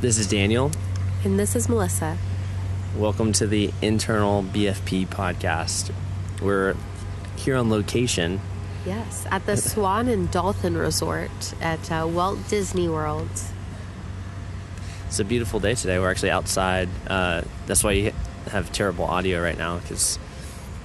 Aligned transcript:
This 0.00 0.16
is 0.16 0.28
Daniel. 0.28 0.70
And 1.24 1.40
this 1.40 1.56
is 1.56 1.68
Melissa. 1.68 2.16
Welcome 2.96 3.32
to 3.32 3.48
the 3.48 3.72
Internal 3.82 4.44
BFP 4.44 5.08
podcast. 5.08 5.92
We're 6.40 6.76
here 7.34 7.56
on 7.56 7.68
location. 7.68 8.40
Yes, 8.86 9.26
at 9.28 9.44
the 9.44 9.56
Swan 9.56 10.06
and 10.06 10.30
Dolphin 10.30 10.76
Resort 10.76 11.52
at 11.60 11.90
uh, 11.90 12.06
Walt 12.08 12.38
Disney 12.48 12.88
World. 12.88 13.28
It's 15.08 15.18
a 15.18 15.24
beautiful 15.24 15.58
day 15.58 15.74
today. 15.74 15.98
We're 15.98 16.12
actually 16.12 16.30
outside. 16.30 16.88
Uh, 17.08 17.42
that's 17.66 17.82
why 17.82 17.90
you 17.90 18.12
have 18.52 18.70
terrible 18.70 19.04
audio 19.04 19.42
right 19.42 19.58
now 19.58 19.78
because 19.78 20.16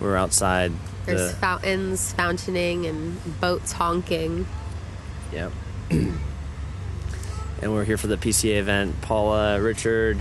we're 0.01 0.17
outside. 0.17 0.71
There's 1.05 1.33
the, 1.33 1.37
fountains 1.37 2.13
fountaining 2.13 2.87
and 2.87 3.39
boats 3.39 3.73
honking. 3.73 4.47
Yep. 5.31 5.51
And 7.63 7.73
we're 7.73 7.85
here 7.85 7.97
for 7.97 8.07
the 8.07 8.17
PCA 8.17 8.57
event. 8.59 9.01
Paula, 9.01 9.59
Richard, 9.61 10.19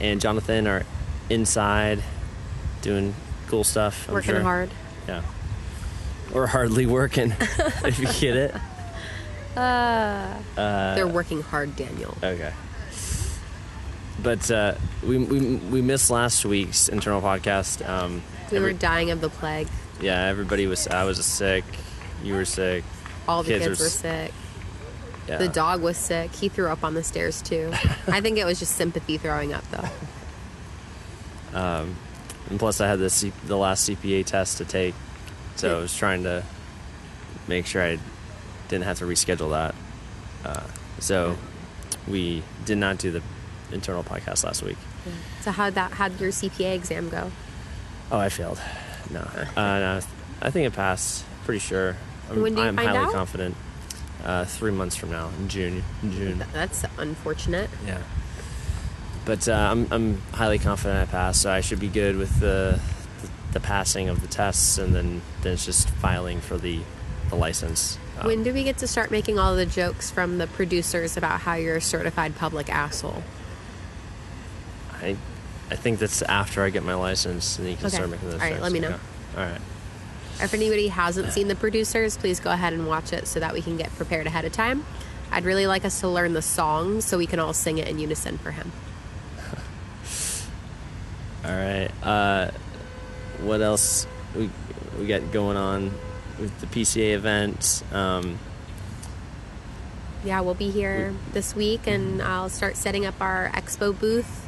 and 0.00 0.20
Jonathan 0.20 0.66
are 0.66 0.84
inside 1.30 2.02
doing 2.82 3.14
cool 3.48 3.64
stuff. 3.64 4.08
I'm 4.08 4.14
working 4.14 4.34
sure. 4.34 4.42
hard. 4.42 4.70
Yeah. 5.06 5.22
Or 6.32 6.46
hardly 6.46 6.86
working, 6.86 7.32
if 7.40 7.98
you 7.98 8.06
get 8.06 8.36
it. 8.36 8.54
Uh, 9.56 10.34
They're 10.96 11.06
working 11.06 11.40
hard, 11.40 11.76
Daniel. 11.76 12.16
Okay. 12.20 12.52
But 14.20 14.50
uh, 14.50 14.74
we, 15.00 15.16
we 15.18 15.56
we 15.56 15.80
missed 15.80 16.10
last 16.10 16.44
week's 16.44 16.88
internal 16.88 17.20
podcast. 17.22 17.88
Um, 17.88 18.20
We 18.50 18.56
every- 18.56 18.72
were 18.72 18.78
dying 18.78 19.12
of 19.12 19.20
the 19.20 19.28
plague. 19.28 19.68
yeah, 20.00 20.24
everybody 20.26 20.66
was. 20.66 20.88
I 20.88 21.04
was 21.04 21.24
sick. 21.24 21.62
You 22.24 22.34
were 22.34 22.44
sick. 22.44 22.82
All 23.28 23.44
the 23.44 23.50
Kids 23.50 23.64
kids, 23.66 23.78
were 23.78 23.84
were 23.84 23.88
sick. 23.90 24.32
Yeah. 25.28 25.38
The 25.38 25.48
dog 25.48 25.80
was 25.80 25.96
sick. 25.96 26.32
He 26.34 26.48
threw 26.48 26.68
up 26.68 26.84
on 26.84 26.94
the 26.94 27.02
stairs 27.02 27.40
too. 27.42 27.70
I 28.06 28.20
think 28.20 28.36
it 28.38 28.44
was 28.44 28.58
just 28.58 28.76
sympathy 28.76 29.16
throwing 29.18 29.52
up 29.52 29.64
though. 29.70 29.88
Um, 31.54 31.96
And 32.50 32.58
plus, 32.58 32.80
I 32.80 32.88
had 32.88 32.98
the 32.98 33.08
C- 33.10 33.32
the 33.46 33.56
last 33.56 33.88
CPA 33.88 34.26
test 34.26 34.58
to 34.58 34.64
take, 34.64 34.94
so 35.56 35.78
I 35.78 35.80
was 35.80 35.96
trying 35.96 36.24
to 36.24 36.42
make 37.48 37.64
sure 37.66 37.80
I 37.82 37.98
didn't 38.68 38.84
have 38.84 38.98
to 38.98 39.04
reschedule 39.04 39.50
that. 39.52 39.74
Uh, 40.44 40.64
so 40.98 41.36
we 42.06 42.42
did 42.66 42.76
not 42.78 42.98
do 42.98 43.10
the 43.12 43.22
internal 43.72 44.02
podcast 44.04 44.44
last 44.44 44.62
week. 44.62 44.76
So 45.42 45.52
how'd 45.52 45.74
that 45.74 45.92
how'd 45.92 46.20
your 46.20 46.30
CPA 46.32 46.74
exam 46.74 47.08
go? 47.08 47.30
Oh, 48.10 48.18
I 48.18 48.28
failed. 48.28 48.60
No, 49.10 49.20
uh, 49.20 49.78
no 49.78 50.00
I 50.42 50.50
think 50.50 50.66
it 50.66 50.72
passed. 50.74 51.24
Pretty 51.44 51.60
sure. 51.60 51.96
I'm, 52.30 52.42
When 52.42 52.54
do 52.54 52.60
you 52.60 52.66
I'm 52.68 52.76
find 52.76 52.88
highly 52.88 53.06
out? 53.06 53.12
confident. 53.12 53.54
Uh, 54.24 54.44
three 54.46 54.72
months 54.72 54.96
from 54.96 55.10
now, 55.10 55.28
in 55.38 55.48
June. 55.50 55.84
In 56.02 56.12
June. 56.12 56.44
That's 56.54 56.82
unfortunate. 56.96 57.68
Yeah. 57.86 57.98
But 59.26 59.46
uh, 59.48 59.52
I'm 59.52 59.86
I'm 59.92 60.22
highly 60.32 60.58
confident 60.58 60.98
I 61.08 61.10
passed, 61.10 61.42
so 61.42 61.50
I 61.50 61.60
should 61.60 61.78
be 61.80 61.88
good 61.88 62.16
with 62.16 62.40
the 62.40 62.80
the 63.52 63.60
passing 63.60 64.08
of 64.08 64.22
the 64.22 64.26
tests, 64.26 64.78
and 64.78 64.94
then 64.94 65.20
then 65.42 65.52
it's 65.52 65.66
just 65.66 65.90
filing 65.90 66.40
for 66.40 66.56
the 66.56 66.80
the 67.28 67.36
license. 67.36 67.98
Um, 68.18 68.26
When 68.26 68.42
do 68.42 68.52
we 68.54 68.64
get 68.64 68.78
to 68.78 68.86
start 68.86 69.10
making 69.10 69.38
all 69.38 69.54
the 69.56 69.66
jokes 69.66 70.10
from 70.10 70.38
the 70.38 70.46
producers 70.46 71.16
about 71.18 71.40
how 71.40 71.54
you're 71.54 71.76
a 71.76 71.80
certified 71.82 72.34
public 72.36 72.68
asshole? 72.70 73.22
I 75.02 75.16
I 75.70 75.76
think 75.76 75.98
that's 75.98 76.22
after 76.22 76.62
I 76.62 76.70
get 76.70 76.82
my 76.82 76.94
license, 76.94 77.58
and 77.58 77.68
you 77.68 77.76
can 77.76 77.86
Okay. 77.86 77.96
start 77.96 78.10
making 78.10 78.30
those. 78.30 78.40
Jokes. 78.40 78.44
All 78.44 78.50
right, 78.50 78.56
jokes. 78.56 78.62
let 78.62 78.72
me 78.72 78.80
know. 78.80 78.88
Okay. 78.88 78.98
All 79.36 79.44
right. 79.50 79.60
If 80.40 80.54
anybody 80.54 80.88
hasn't 80.88 81.32
seen 81.32 81.48
the 81.48 81.54
producers, 81.54 82.16
please 82.16 82.40
go 82.40 82.50
ahead 82.50 82.72
and 82.72 82.86
watch 82.86 83.12
it 83.12 83.26
so 83.26 83.40
that 83.40 83.52
we 83.52 83.62
can 83.62 83.76
get 83.76 83.94
prepared 83.96 84.26
ahead 84.26 84.44
of 84.44 84.52
time. 84.52 84.84
I'd 85.30 85.44
really 85.44 85.66
like 85.66 85.84
us 85.84 86.00
to 86.00 86.08
learn 86.08 86.32
the 86.32 86.42
song 86.42 87.00
so 87.00 87.18
we 87.18 87.26
can 87.26 87.38
all 87.38 87.52
sing 87.52 87.78
it 87.78 87.88
in 87.88 87.98
unison 87.98 88.38
for 88.38 88.50
him. 88.50 88.72
All 91.44 91.50
right. 91.50 91.90
Uh, 92.02 92.50
what 93.40 93.60
else 93.60 94.06
we 94.36 94.50
we 94.98 95.06
got 95.06 95.32
going 95.32 95.56
on 95.56 95.92
with 96.38 96.60
the 96.60 96.66
PCA 96.66 97.14
event? 97.14 97.82
Um, 97.92 98.38
Yeah, 100.24 100.40
we'll 100.40 100.54
be 100.54 100.70
here 100.70 101.14
this 101.32 101.54
week, 101.54 101.86
and 101.86 102.22
I'll 102.22 102.48
start 102.48 102.76
setting 102.76 103.04
up 103.04 103.20
our 103.20 103.50
expo 103.52 103.98
booth 103.98 104.46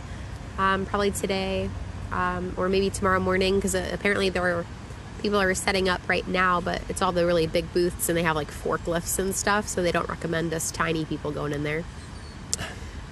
um, 0.59 0.87
probably 0.87 1.11
today 1.11 1.69
um, 2.13 2.55
or 2.57 2.69
maybe 2.69 2.91
tomorrow 2.91 3.21
morning 3.21 3.57
because 3.57 3.75
uh, 3.75 3.89
apparently 3.93 4.29
there 4.29 4.43
are 4.43 4.67
people 5.27 5.41
are 5.41 5.55
setting 5.55 5.89
up 5.89 6.01
right 6.09 6.29
now, 6.29 6.61
but 6.61 6.81
it's 6.89 7.03
all 7.03 7.11
the 7.11 7.27
really 7.27 7.49
big 7.49 7.73
booths 7.73 8.09
and 8.09 8.17
they 8.17 8.23
have 8.23 8.37
like 8.37 8.49
forklifts 8.49 9.19
and 9.19 9.35
stuff, 9.35 9.67
so 9.67 9.83
they 9.83 9.91
don't 9.91 10.09
recommend 10.09 10.55
us 10.55 10.71
tiny 10.71 11.05
people 11.05 11.33
going 11.33 11.53
in 11.53 11.65
there 11.65 11.83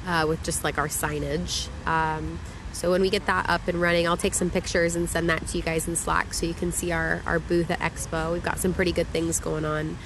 uh, 0.07 0.25
with 0.29 0.41
just 0.45 0.63
like 0.63 0.79
our 0.79 0.87
signage. 0.87 1.67
Um, 1.89 2.39
so 2.73 2.93
when 2.93 3.01
we 3.01 3.11
get 3.11 3.27
that 3.27 3.51
up 3.51 3.67
and 3.67 3.81
running, 3.81 4.07
I'll 4.07 4.17
take 4.17 4.35
some 4.35 4.49
pictures 4.49 4.95
and 4.95 5.11
send 5.11 5.29
that 5.29 5.45
to 5.49 5.57
you 5.57 5.63
guys 5.65 5.89
in 5.89 5.97
Slack 5.97 6.35
so 6.35 6.47
you 6.47 6.55
can 6.55 6.71
see 6.71 6.93
our, 6.93 7.21
our 7.27 7.41
booth 7.41 7.69
at 7.69 7.81
Expo. 7.81 8.33
We've 8.33 8.45
got 8.45 8.61
some 8.61 8.73
pretty 8.73 8.93
good 8.93 9.09
things 9.09 9.41
going 9.41 9.65
on. 9.65 9.99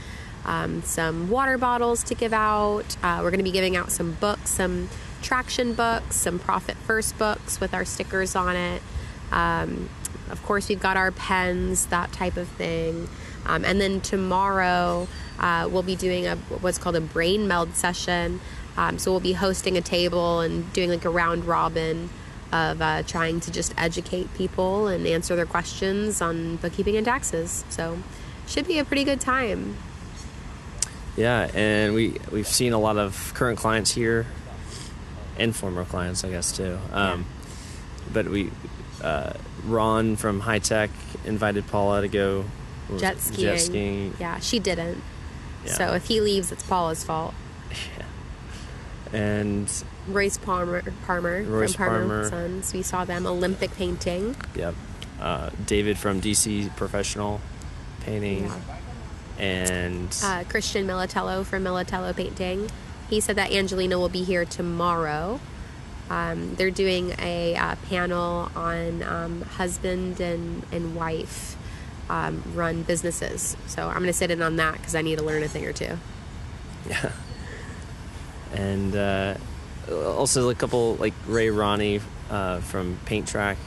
Um, 0.46 0.80
some 0.84 1.28
water 1.28 1.58
bottles 1.58 2.02
to 2.04 2.14
give 2.14 2.32
out. 2.32 2.96
Uh, 3.02 3.20
we're 3.22 3.30
going 3.30 3.36
to 3.36 3.44
be 3.44 3.52
giving 3.52 3.76
out 3.76 3.92
some 3.92 4.12
books, 4.12 4.48
some 4.48 4.88
traction 5.20 5.74
books, 5.74 6.16
some 6.16 6.38
profit 6.38 6.78
first 6.78 7.18
books 7.18 7.60
with 7.60 7.74
our 7.74 7.84
stickers 7.84 8.34
on 8.34 8.56
it. 8.56 8.80
Um, 9.32 9.88
of 10.30 10.42
course, 10.42 10.68
we've 10.68 10.80
got 10.80 10.96
our 10.96 11.10
pens, 11.10 11.86
that 11.86 12.12
type 12.12 12.36
of 12.36 12.48
thing. 12.48 13.08
Um, 13.46 13.64
and 13.64 13.80
then 13.80 14.00
tomorrow, 14.00 15.08
uh, 15.38 15.68
we'll 15.70 15.82
be 15.82 15.96
doing 15.96 16.26
a 16.26 16.36
what's 16.36 16.78
called 16.78 16.96
a 16.96 17.00
brain 17.00 17.48
meld 17.48 17.74
session. 17.74 18.40
Um, 18.76 18.98
so 18.98 19.10
we'll 19.10 19.20
be 19.20 19.32
hosting 19.32 19.76
a 19.76 19.80
table 19.80 20.40
and 20.40 20.70
doing 20.72 20.90
like 20.90 21.04
a 21.04 21.10
round 21.10 21.44
robin 21.46 22.10
of 22.52 22.80
uh, 22.80 23.02
trying 23.02 23.40
to 23.40 23.50
just 23.50 23.74
educate 23.76 24.32
people 24.34 24.86
and 24.88 25.06
answer 25.06 25.34
their 25.36 25.46
questions 25.46 26.22
on 26.22 26.56
bookkeeping 26.56 26.96
and 26.96 27.04
taxes. 27.04 27.64
So 27.68 27.98
should 28.46 28.66
be 28.66 28.78
a 28.78 28.84
pretty 28.84 29.04
good 29.04 29.20
time. 29.20 29.76
yeah, 31.16 31.50
and 31.54 31.94
we 31.94 32.16
we've 32.30 32.46
seen 32.46 32.72
a 32.72 32.78
lot 32.78 32.96
of 32.96 33.32
current 33.34 33.58
clients 33.58 33.90
here, 33.92 34.26
and 35.38 35.54
former 35.54 35.84
clients, 35.84 36.24
I 36.24 36.30
guess 36.30 36.56
too. 36.56 36.78
Um, 36.92 37.26
But 38.12 38.28
we, 38.28 38.50
uh, 39.02 39.32
Ron 39.64 40.16
from 40.16 40.40
High 40.40 40.58
Tech 40.58 40.90
invited 41.24 41.66
Paula 41.66 42.00
to 42.02 42.08
go 42.08 42.44
Jet 42.98 43.18
skiing. 43.20 43.40
Jet 43.40 43.58
skiing. 43.60 44.14
Yeah, 44.18 44.38
she 44.40 44.58
didn't. 44.58 45.02
Yeah. 45.66 45.72
So 45.72 45.92
if 45.94 46.06
he 46.06 46.20
leaves, 46.20 46.50
it's 46.52 46.62
Paula's 46.62 47.04
fault. 47.04 47.34
And 49.12 49.70
Royce 50.06 50.36
Palmer, 50.36 50.82
Palmer 51.06 51.42
Royce 51.42 51.74
from 51.74 51.86
Palmer 51.86 52.28
Palmer. 52.28 52.28
Sons. 52.28 52.74
We 52.74 52.82
saw 52.82 53.04
them 53.06 53.26
Olympic 53.26 53.74
painting. 53.74 54.36
Yep. 54.54 54.74
Uh, 55.18 55.50
David 55.66 55.96
from 55.96 56.20
DC 56.20 56.74
Professional 56.76 57.40
Painting. 58.00 58.44
Yeah. 58.44 58.60
And 59.38 60.14
Uh, 60.22 60.44
Christian 60.48 60.86
Militello 60.86 61.44
from 61.44 61.64
Militello 61.64 62.14
Painting. 62.14 62.70
He 63.08 63.20
said 63.20 63.36
that 63.36 63.50
Angelina 63.50 63.98
will 63.98 64.10
be 64.10 64.24
here 64.24 64.44
tomorrow. 64.44 65.40
Um, 66.10 66.54
they're 66.54 66.70
doing 66.70 67.14
a 67.18 67.54
uh, 67.56 67.76
panel 67.88 68.50
on 68.56 69.02
um, 69.02 69.42
husband 69.42 70.20
and, 70.20 70.64
and 70.72 70.94
wife 70.94 71.56
um, 72.08 72.42
run 72.54 72.82
businesses. 72.82 73.56
So 73.66 73.86
I'm 73.86 73.96
going 73.96 74.06
to 74.06 74.12
sit 74.12 74.30
in 74.30 74.42
on 74.42 74.56
that 74.56 74.74
because 74.74 74.94
I 74.94 75.02
need 75.02 75.18
to 75.18 75.24
learn 75.24 75.42
a 75.42 75.48
thing 75.48 75.66
or 75.66 75.72
two. 75.72 75.98
yeah. 76.88 77.12
And 78.54 78.96
uh, 78.96 79.34
also 79.90 80.48
a 80.48 80.54
couple 80.54 80.94
like 80.96 81.14
Ray 81.26 81.50
Ronnie 81.50 82.00
uh, 82.30 82.60
from 82.60 82.98
Paint 83.04 83.28
Track, 83.28 83.58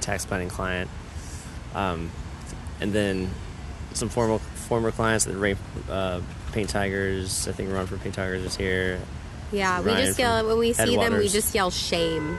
tax 0.00 0.24
planning 0.24 0.48
client. 0.48 0.90
Um, 1.74 2.10
and 2.80 2.92
then 2.92 3.30
some 3.92 4.08
former 4.08 4.38
former 4.38 4.90
clients 4.90 5.24
that 5.24 5.36
Ray 5.36 5.56
uh, 5.88 6.20
Paint 6.52 6.70
Tigers. 6.70 7.48
I 7.48 7.52
think 7.52 7.72
Ron 7.72 7.86
from 7.86 7.98
Paint 7.98 8.14
Tigers 8.14 8.44
is 8.44 8.56
here. 8.56 9.00
Yeah, 9.54 9.80
we 9.80 9.92
Ryan 9.92 10.06
just 10.06 10.18
yell 10.18 10.46
when 10.46 10.58
we 10.58 10.72
see 10.72 10.96
them. 10.96 11.16
We 11.16 11.28
just 11.28 11.54
yell 11.54 11.70
shame. 11.70 12.36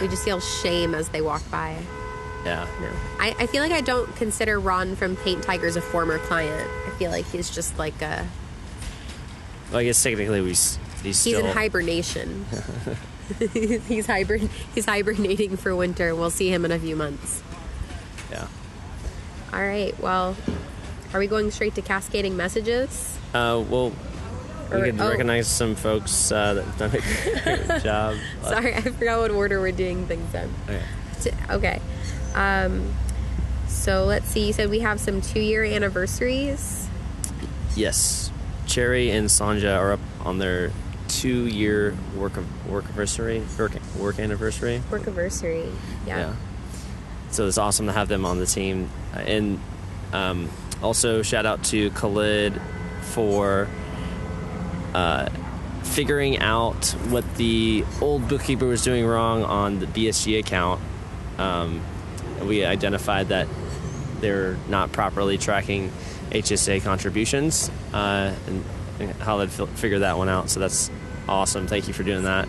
We 0.00 0.08
just 0.08 0.26
yell 0.26 0.40
shame 0.40 0.94
as 0.94 1.08
they 1.10 1.20
walk 1.20 1.42
by. 1.50 1.76
Yeah. 2.44 2.66
No, 2.80 2.88
I, 3.18 3.34
I 3.40 3.46
feel 3.46 3.62
like 3.62 3.72
I 3.72 3.80
don't 3.80 4.14
consider 4.16 4.60
Ron 4.60 4.94
from 4.94 5.16
Paint 5.16 5.42
Tigers 5.42 5.74
a 5.76 5.80
former 5.80 6.18
client. 6.18 6.70
I 6.86 6.90
feel 6.98 7.10
like 7.10 7.24
he's 7.26 7.50
just 7.50 7.76
like 7.78 8.00
a 8.02 8.24
Well, 9.70 9.80
I 9.80 9.84
guess 9.84 10.00
technically 10.02 10.40
we 10.40 10.52
s- 10.52 10.78
he's, 11.02 11.02
he's 11.24 11.34
still 11.36 11.46
in 11.46 11.52
hibernation. 11.52 12.46
he's 13.40 14.06
hibern 14.06 14.48
he's 14.74 14.84
hibernating 14.86 15.56
for 15.56 15.74
winter. 15.74 16.14
We'll 16.14 16.30
see 16.30 16.48
him 16.52 16.64
in 16.64 16.70
a 16.70 16.78
few 16.78 16.94
months. 16.94 17.42
yeah. 18.30 18.46
All 19.52 19.60
right. 19.62 19.98
Well, 20.00 20.36
are 21.12 21.18
we 21.18 21.26
going 21.26 21.50
straight 21.50 21.74
to 21.76 21.82
cascading 21.82 22.36
messages? 22.36 23.18
Uh, 23.34 23.62
well, 23.68 23.92
we 24.70 24.82
could 24.82 25.00
oh. 25.00 25.10
recognize 25.10 25.46
some 25.46 25.74
folks 25.74 26.32
uh, 26.32 26.54
that 26.54 26.64
have 26.64 26.78
done 26.78 26.90
a 26.90 27.66
great 27.66 27.82
job. 27.82 28.16
Sorry, 28.42 28.74
I 28.74 28.80
forgot 28.80 29.20
what 29.20 29.30
order 29.30 29.60
we're 29.60 29.72
doing 29.72 30.06
things 30.06 30.34
in. 30.34 30.50
Okay. 30.64 30.82
T- 31.20 31.30
Okay. 31.50 31.80
Um, 32.34 32.94
so 33.66 34.04
let's 34.04 34.26
see. 34.26 34.46
You 34.46 34.52
said 34.52 34.70
we 34.70 34.80
have 34.80 35.00
some 35.00 35.20
two-year 35.20 35.64
anniversaries. 35.64 36.88
Yes, 37.74 38.30
Cherry 38.66 39.10
and 39.10 39.28
Sanja 39.28 39.78
are 39.78 39.92
up 39.92 40.00
on 40.24 40.38
their 40.38 40.72
two 41.08 41.46
year 41.46 41.96
work 42.16 42.36
of, 42.36 42.70
work 42.70 42.84
anniversary 42.84 43.42
work, 43.58 43.72
work 43.96 44.18
anniversary. 44.18 44.82
Work 44.90 45.02
anniversary. 45.02 45.70
Yeah. 46.06 46.18
Yeah. 46.18 46.34
So 47.30 47.46
it's 47.46 47.58
awesome 47.58 47.86
to 47.86 47.92
have 47.92 48.08
them 48.08 48.24
on 48.24 48.38
the 48.38 48.46
team, 48.46 48.90
and 49.14 49.60
um, 50.12 50.50
also 50.82 51.22
shout 51.22 51.46
out 51.46 51.64
to 51.64 51.90
Khalid 51.90 52.60
for 53.02 53.68
uh, 54.96 55.28
figuring 55.82 56.38
out 56.38 56.86
what 57.10 57.22
the 57.36 57.84
old 58.00 58.26
bookkeeper 58.28 58.64
was 58.64 58.82
doing 58.82 59.04
wrong 59.04 59.44
on 59.44 59.78
the 59.78 59.86
BSG 59.86 60.38
account. 60.38 60.80
Um, 61.36 61.82
we 62.42 62.64
identified 62.64 63.28
that 63.28 63.46
they're 64.20 64.56
not 64.70 64.92
properly 64.92 65.36
tracking 65.36 65.92
HSA 66.30 66.82
contributions, 66.82 67.70
uh, 67.92 68.34
and, 68.46 68.64
and 68.98 69.20
Khalid 69.20 69.50
fi- 69.50 69.66
figured 69.66 70.00
that 70.00 70.16
one 70.16 70.30
out. 70.30 70.48
So 70.48 70.60
that's 70.60 70.90
awesome. 71.28 71.66
Thank 71.66 71.88
you 71.88 71.94
for 71.94 72.02
doing 72.02 72.24
that. 72.24 72.48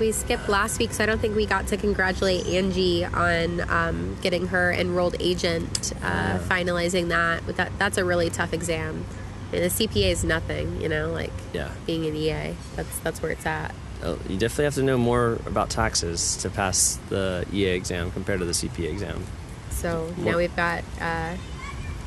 We 0.00 0.10
skipped 0.10 0.48
last 0.48 0.80
week, 0.80 0.92
so 0.92 1.04
I 1.04 1.06
don't 1.06 1.20
think 1.20 1.36
we 1.36 1.46
got 1.46 1.68
to 1.68 1.76
congratulate 1.76 2.44
Angie 2.48 3.04
on 3.04 3.60
um, 3.70 4.16
getting 4.20 4.48
her 4.48 4.72
enrolled 4.72 5.14
agent, 5.20 5.92
uh, 6.02 6.40
finalizing 6.40 7.10
that. 7.10 7.46
That 7.56 7.70
that's 7.78 7.98
a 7.98 8.04
really 8.04 8.30
tough 8.30 8.52
exam. 8.52 9.04
And 9.52 9.62
the 9.62 9.68
CPA 9.68 10.10
is 10.10 10.24
nothing, 10.24 10.80
you 10.80 10.88
know, 10.88 11.12
like 11.12 11.32
Yeah. 11.52 11.68
being 11.86 12.06
an 12.06 12.16
EA. 12.16 12.54
That's 12.76 12.98
that's 13.00 13.20
where 13.22 13.32
it's 13.32 13.44
at. 13.46 13.74
Uh, 14.02 14.16
You 14.28 14.36
definitely 14.38 14.64
have 14.64 14.74
to 14.76 14.82
know 14.82 14.98
more 14.98 15.38
about 15.46 15.70
taxes 15.70 16.36
to 16.38 16.50
pass 16.50 16.98
the 17.08 17.44
EA 17.52 17.68
exam 17.70 18.10
compared 18.10 18.40
to 18.40 18.44
the 18.46 18.54
CPA 18.54 18.88
exam. 18.90 19.24
So 19.70 20.12
More- 20.16 20.32
now 20.32 20.36
we've 20.38 20.56
got 20.56 20.82
uh, 21.00 21.36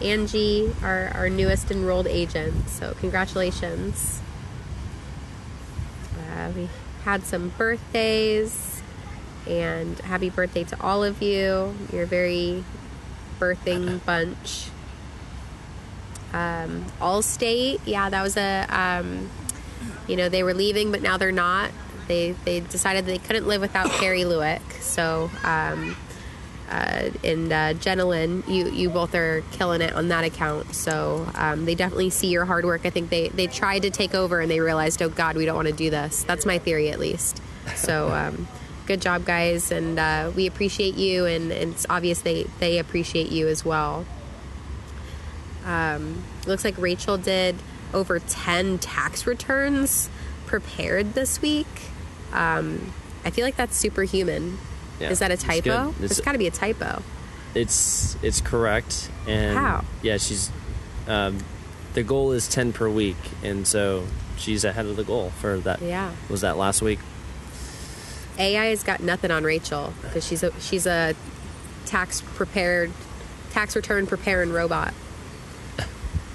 Angie, 0.01 0.73
our, 0.83 1.11
our 1.13 1.29
newest 1.29 1.71
enrolled 1.71 2.07
agent. 2.07 2.67
So 2.69 2.95
congratulations. 2.99 4.19
Uh, 6.19 6.51
we 6.55 6.69
had 7.03 7.23
some 7.23 7.49
birthdays, 7.57 8.81
and 9.47 9.97
happy 9.99 10.29
birthday 10.29 10.63
to 10.65 10.81
all 10.81 11.03
of 11.03 11.21
you. 11.21 11.75
You're 11.93 12.03
a 12.03 12.07
very 12.07 12.63
birthing 13.39 14.03
bunch. 14.05 14.67
Um, 16.35 16.83
Allstate, 16.99 17.79
yeah, 17.85 18.09
that 18.09 18.21
was 18.21 18.35
a, 18.35 18.65
um, 18.69 19.29
you 20.05 20.17
know, 20.17 20.27
they 20.27 20.43
were 20.43 20.53
leaving, 20.53 20.91
but 20.91 21.01
now 21.01 21.15
they're 21.15 21.31
not. 21.31 21.71
They 22.09 22.33
they 22.43 22.59
decided 22.59 23.05
they 23.05 23.19
couldn't 23.19 23.47
live 23.47 23.61
without 23.61 23.89
Carrie 23.99 24.23
Lewick, 24.23 24.61
so. 24.81 25.31
Um, 25.43 25.95
uh, 26.67 27.11
and 27.23 27.53
uh, 27.53 27.73
you 28.47 28.69
you 28.71 28.89
both 28.89 29.13
are 29.13 29.43
killing 29.51 29.81
it 29.81 29.93
on 29.93 30.07
that 30.07 30.23
account. 30.23 30.73
So 30.73 31.27
um, 31.35 31.65
they 31.65 31.75
definitely 31.75 32.09
see 32.09 32.27
your 32.27 32.45
hard 32.45 32.65
work. 32.65 32.85
I 32.85 32.89
think 32.89 33.11
they 33.11 33.29
they 33.29 33.45
tried 33.45 33.83
to 33.83 33.91
take 33.91 34.15
over 34.15 34.41
and 34.41 34.49
they 34.49 34.59
realized, 34.59 34.99
oh 35.01 35.09
God, 35.09 35.37
we 35.37 35.45
don't 35.45 35.55
want 35.55 35.67
to 35.67 35.73
do 35.73 35.91
this. 35.91 36.23
That's 36.23 36.43
my 36.45 36.57
theory, 36.57 36.89
at 36.89 36.99
least. 36.99 37.39
So 37.75 38.09
um, 38.11 38.47
good 38.87 38.99
job, 38.99 39.25
guys, 39.25 39.71
and 39.71 39.99
uh, 39.99 40.31
we 40.35 40.47
appreciate 40.47 40.95
you, 40.95 41.25
and, 41.25 41.51
and 41.51 41.73
it's 41.73 41.85
obvious 41.87 42.21
they 42.21 42.45
they 42.59 42.79
appreciate 42.79 43.31
you 43.31 43.47
as 43.47 43.63
well. 43.63 44.05
Um, 45.65 46.23
looks 46.45 46.63
like 46.63 46.77
Rachel 46.77 47.17
did 47.17 47.55
over 47.93 48.19
ten 48.19 48.77
tax 48.77 49.25
returns 49.25 50.09
prepared 50.45 51.13
this 51.15 51.41
week. 51.41 51.67
Um, 52.31 52.93
I 53.23 53.31
feel 53.31 53.43
like 53.45 53.55
that's 53.55 53.75
superhuman. 53.75 54.57
Yeah, 54.99 55.09
Is 55.09 55.19
that 55.19 55.31
a 55.31 55.33
it's 55.33 55.43
typo? 55.43 55.91
There's 55.99 56.11
It's- 56.11 56.21
got 56.25 56.33
to 56.33 56.37
be 56.37 56.47
a 56.47 56.51
typo. 56.51 57.01
It's 57.55 58.15
it's 58.21 58.41
correct. 58.41 59.09
And 59.27 59.57
How? 59.57 59.83
Yeah, 60.01 60.17
she's. 60.17 60.51
Um, 61.07 61.39
the 61.93 62.03
goal 62.03 62.31
is 62.33 62.47
ten 62.47 62.73
per 62.73 62.89
week, 62.89 63.17
and 63.43 63.65
so 63.65 64.05
she's 64.37 64.63
ahead 64.65 64.85
of 64.85 64.97
the 64.97 65.03
goal 65.03 65.31
for 65.39 65.57
that. 65.59 65.81
Yeah. 65.81 66.11
Was 66.29 66.41
that 66.41 66.57
last 66.57 66.81
week? 66.81 66.99
AI 68.37 68.65
has 68.65 68.83
got 68.83 68.99
nothing 69.01 69.31
on 69.31 69.43
Rachel 69.45 69.93
because 70.01 70.27
she's 70.27 70.43
a 70.43 70.51
she's 70.59 70.85
a 70.85 71.15
tax 71.85 72.21
prepared, 72.21 72.91
tax 73.51 73.75
return 73.75 74.05
preparing 74.07 74.51
robot. 74.51 74.93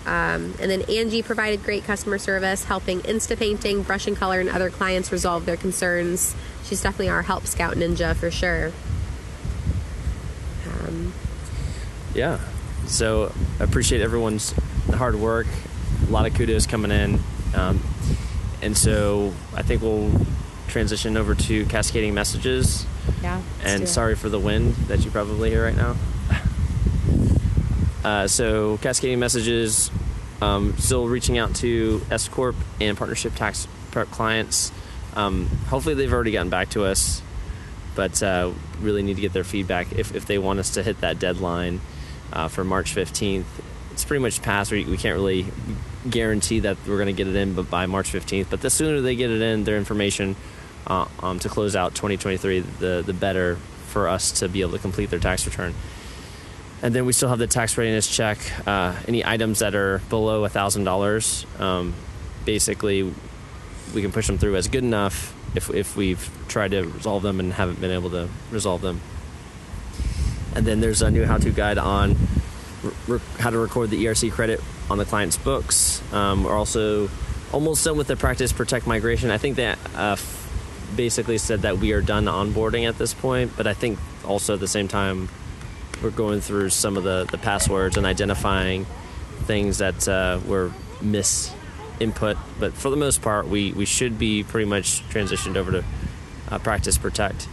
Um, 0.06 0.54
and 0.58 0.70
then 0.70 0.82
Angie 0.82 1.22
provided 1.22 1.62
great 1.62 1.84
customer 1.84 2.18
service, 2.18 2.64
helping 2.64 3.00
Insta 3.02 3.36
Painting, 3.38 3.82
Brush 3.82 4.06
and 4.06 4.16
Color, 4.16 4.40
and 4.40 4.48
other 4.48 4.70
clients 4.70 5.12
resolve 5.12 5.44
their 5.44 5.56
concerns. 5.58 6.34
She's 6.64 6.82
definitely 6.82 7.10
our 7.10 7.22
help 7.22 7.46
scout 7.46 7.74
ninja 7.74 8.16
for 8.16 8.30
sure. 8.30 8.72
Um, 10.66 11.12
Yeah. 12.14 12.38
So 12.86 13.32
I 13.60 13.64
appreciate 13.64 14.00
everyone's 14.00 14.52
hard 14.94 15.14
work. 15.14 15.46
A 16.08 16.10
lot 16.10 16.26
of 16.26 16.34
kudos 16.34 16.66
coming 16.66 16.90
in. 16.90 17.20
Um, 17.54 17.80
and 18.62 18.76
so 18.76 19.32
I 19.54 19.62
think 19.62 19.82
we'll 19.82 20.10
transition 20.68 21.16
over 21.16 21.34
to 21.34 21.66
cascading 21.66 22.14
messages. 22.14 22.86
yeah. 23.22 23.40
And 23.64 23.88
sorry 23.88 24.14
for 24.14 24.28
the 24.28 24.38
wind 24.38 24.74
that 24.88 25.04
you 25.04 25.10
probably 25.10 25.50
hear 25.50 25.64
right 25.64 25.76
now. 25.76 25.96
Uh, 28.04 28.26
so 28.26 28.78
cascading 28.78 29.18
messages, 29.18 29.90
um, 30.40 30.76
still 30.78 31.06
reaching 31.06 31.38
out 31.38 31.54
to 31.56 32.00
S 32.10 32.28
corp 32.28 32.56
and 32.80 32.96
partnership 32.96 33.34
tax 33.34 33.68
clients. 33.90 34.72
Um, 35.14 35.46
hopefully 35.68 35.94
they've 35.94 36.12
already 36.12 36.32
gotten 36.32 36.50
back 36.50 36.70
to 36.70 36.84
us, 36.84 37.20
but 37.94 38.22
uh, 38.22 38.52
really 38.80 39.02
need 39.02 39.16
to 39.16 39.20
get 39.20 39.32
their 39.32 39.44
feedback 39.44 39.92
if, 39.92 40.14
if 40.14 40.26
they 40.26 40.38
want 40.38 40.58
us 40.58 40.74
to 40.74 40.82
hit 40.82 41.00
that 41.00 41.18
deadline 41.18 41.80
uh, 42.32 42.48
for 42.48 42.64
March 42.64 42.94
15th. 42.94 43.44
It's 43.92 44.04
pretty 44.04 44.22
much 44.22 44.40
past. 44.40 44.70
We, 44.70 44.84
we 44.84 44.96
can't 44.96 45.14
really 45.14 45.46
guarantee 46.08 46.60
that 46.60 46.78
we're 46.86 46.96
going 46.96 47.06
to 47.06 47.12
get 47.12 47.26
it 47.26 47.36
in 47.36 47.54
but 47.54 47.68
by 47.68 47.86
March 47.86 48.12
15th. 48.12 48.46
But 48.48 48.60
the 48.60 48.70
sooner 48.70 49.00
they 49.00 49.16
get 49.16 49.30
it 49.30 49.42
in, 49.42 49.64
their 49.64 49.76
information 49.76 50.36
uh, 50.86 51.06
um, 51.20 51.38
to 51.40 51.48
close 51.48 51.76
out 51.76 51.94
2023, 51.94 52.60
the, 52.60 53.02
the 53.04 53.12
better 53.12 53.56
for 53.88 54.08
us 54.08 54.32
to 54.40 54.48
be 54.48 54.62
able 54.62 54.72
to 54.72 54.78
complete 54.78 55.10
their 55.10 55.18
tax 55.18 55.44
return. 55.44 55.74
And 56.82 56.94
then 56.94 57.04
we 57.04 57.12
still 57.12 57.28
have 57.28 57.38
the 57.38 57.46
tax 57.46 57.76
readiness 57.76 58.08
check. 58.08 58.38
Uh, 58.66 58.94
any 59.06 59.24
items 59.24 59.58
that 59.58 59.74
are 59.74 59.98
below 60.08 60.48
$1,000, 60.48 61.60
um, 61.60 61.94
basically, 62.44 63.12
we 63.94 64.02
can 64.02 64.12
push 64.12 64.26
them 64.26 64.38
through 64.38 64.56
as 64.56 64.68
good 64.68 64.84
enough 64.84 65.34
if, 65.54 65.68
if 65.70 65.96
we've 65.96 66.30
tried 66.48 66.70
to 66.70 66.82
resolve 66.82 67.22
them 67.22 67.40
and 67.40 67.52
haven't 67.52 67.80
been 67.80 67.90
able 67.90 68.10
to 68.10 68.28
resolve 68.50 68.80
them. 68.80 69.00
And 70.54 70.66
then 70.66 70.80
there's 70.80 71.02
a 71.02 71.10
new 71.10 71.26
how 71.26 71.38
to 71.38 71.50
guide 71.50 71.78
on 71.78 72.16
re- 73.06 73.20
how 73.38 73.50
to 73.50 73.58
record 73.58 73.90
the 73.90 74.04
ERC 74.04 74.32
credit 74.32 74.60
on 74.88 74.98
the 74.98 75.04
client's 75.04 75.36
books. 75.36 76.02
Um, 76.12 76.44
we're 76.44 76.56
also 76.56 77.08
almost 77.52 77.84
done 77.84 77.96
with 77.96 78.06
the 78.06 78.16
practice 78.16 78.52
protect 78.52 78.86
migration. 78.86 79.30
I 79.30 79.38
think 79.38 79.56
that 79.56 79.78
uh, 79.94 80.16
basically 80.96 81.38
said 81.38 81.62
that 81.62 81.78
we 81.78 81.92
are 81.92 82.00
done 82.00 82.24
onboarding 82.24 82.88
at 82.88 82.98
this 82.98 83.14
point, 83.14 83.52
but 83.56 83.66
I 83.66 83.74
think 83.74 83.98
also 84.24 84.54
at 84.54 84.60
the 84.60 84.68
same 84.68 84.88
time, 84.88 85.28
we're 86.02 86.10
going 86.10 86.40
through 86.40 86.70
some 86.70 86.96
of 86.96 87.04
the, 87.04 87.26
the 87.30 87.38
passwords 87.38 87.96
and 87.96 88.06
identifying 88.06 88.86
things 89.44 89.78
that 89.78 90.08
uh, 90.08 90.40
were 90.46 90.72
miss 91.00 91.52
input. 91.98 92.36
But 92.58 92.72
for 92.72 92.90
the 92.90 92.96
most 92.96 93.22
part, 93.22 93.48
we, 93.48 93.72
we 93.72 93.84
should 93.84 94.18
be 94.18 94.42
pretty 94.42 94.68
much 94.68 95.02
transitioned 95.10 95.56
over 95.56 95.70
to 95.72 95.84
uh, 96.50 96.58
practice 96.58 96.98
protect. 96.98 97.48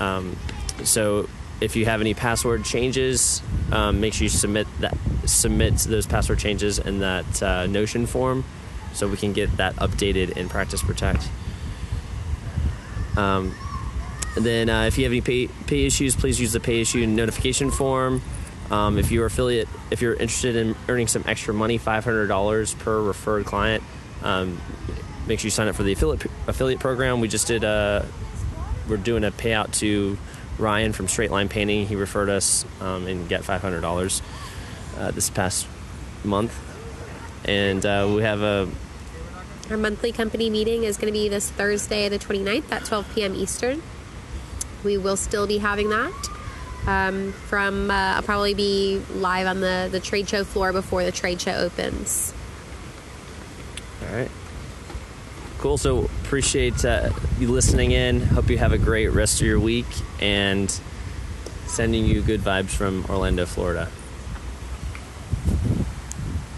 Um, 0.00 0.36
so 0.82 1.28
if 1.60 1.76
you 1.76 1.84
have 1.86 2.00
any 2.00 2.14
password 2.14 2.64
changes, 2.64 3.42
um, 3.72 4.00
make 4.00 4.14
sure 4.14 4.24
you 4.24 4.28
submit 4.28 4.66
that 4.80 4.96
submit 5.24 5.74
those 5.78 6.06
password 6.06 6.38
changes 6.38 6.78
in 6.78 6.98
that 6.98 7.42
uh, 7.42 7.66
Notion 7.66 8.06
form, 8.06 8.44
so 8.92 9.08
we 9.08 9.16
can 9.16 9.32
get 9.32 9.56
that 9.56 9.74
updated 9.76 10.36
in 10.36 10.48
Practice 10.48 10.82
Protect. 10.82 11.28
Um, 13.16 13.54
and 14.36 14.44
then 14.44 14.68
uh, 14.68 14.84
if 14.84 14.98
you 14.98 15.04
have 15.04 15.12
any 15.12 15.20
pay, 15.20 15.48
pay 15.66 15.86
issues, 15.86 16.16
please 16.16 16.40
use 16.40 16.52
the 16.52 16.60
pay 16.60 16.80
issue 16.80 17.06
notification 17.06 17.70
form. 17.70 18.20
Um, 18.70 18.98
if 18.98 19.10
you're 19.10 19.26
affiliate, 19.26 19.68
if 19.90 20.02
you're 20.02 20.14
interested 20.14 20.56
in 20.56 20.74
earning 20.88 21.06
some 21.06 21.22
extra 21.26 21.54
money, 21.54 21.78
five 21.78 22.04
hundred 22.04 22.28
dollars 22.28 22.74
per 22.74 23.00
referred 23.00 23.44
client, 23.44 23.84
um, 24.22 24.60
make 25.26 25.38
sure 25.38 25.46
you 25.46 25.50
sign 25.50 25.68
up 25.68 25.76
for 25.76 25.82
the 25.82 25.92
affiliate 25.92 26.24
affiliate 26.48 26.80
program. 26.80 27.20
We 27.20 27.28
just 27.28 27.46
did 27.46 27.62
a, 27.62 28.06
we're 28.88 28.96
doing 28.96 29.22
a 29.22 29.30
payout 29.30 29.72
to 29.80 30.18
Ryan 30.58 30.92
from 30.92 31.08
Straight 31.08 31.30
Line 31.30 31.48
Painting. 31.48 31.86
He 31.86 31.94
referred 31.94 32.30
us 32.30 32.64
um, 32.80 33.06
and 33.06 33.30
hundred 33.30 33.82
dollars 33.82 34.22
uh, 34.96 35.10
this 35.10 35.30
past 35.30 35.68
month, 36.24 36.58
and 37.44 37.84
uh, 37.84 38.10
we 38.12 38.22
have 38.22 38.40
a 38.40 38.68
Our 39.70 39.76
monthly 39.76 40.10
company 40.10 40.48
meeting 40.48 40.84
is 40.84 40.96
going 40.96 41.12
to 41.12 41.16
be 41.16 41.28
this 41.28 41.50
Thursday, 41.50 42.08
the 42.08 42.18
29th 42.18 42.72
at 42.72 42.84
12 42.86 43.14
p.m. 43.14 43.34
Eastern. 43.34 43.82
We 44.84 44.98
will 44.98 45.16
still 45.16 45.46
be 45.46 45.58
having 45.58 45.90
that. 45.90 46.28
Um, 46.86 47.32
from 47.32 47.90
uh, 47.90 47.94
I'll 47.94 48.22
probably 48.22 48.54
be 48.54 49.00
live 49.14 49.46
on 49.46 49.60
the 49.60 49.88
the 49.90 50.00
trade 50.00 50.28
show 50.28 50.44
floor 50.44 50.72
before 50.72 51.04
the 51.04 51.12
trade 51.12 51.40
show 51.40 51.54
opens. 51.54 52.34
All 54.02 54.16
right. 54.16 54.30
Cool. 55.58 55.78
So 55.78 56.10
appreciate 56.24 56.84
uh, 56.84 57.10
you 57.38 57.48
listening 57.48 57.92
in. 57.92 58.20
Hope 58.20 58.50
you 58.50 58.58
have 58.58 58.72
a 58.72 58.78
great 58.78 59.08
rest 59.08 59.40
of 59.40 59.46
your 59.46 59.58
week 59.58 59.86
and 60.20 60.70
sending 61.66 62.04
you 62.04 62.20
good 62.20 62.40
vibes 62.40 62.70
from 62.70 63.06
Orlando, 63.08 63.46
Florida. 63.46 63.88